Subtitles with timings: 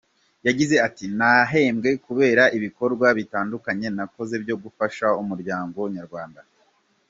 [0.47, 6.41] Yagize ati “Nahembwe kubera ibikorwa bitandukanye nakoze byo gufasha umuryango nyarwanda.